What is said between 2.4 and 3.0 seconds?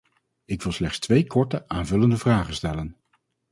stellen.